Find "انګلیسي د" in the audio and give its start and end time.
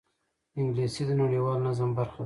0.59-1.11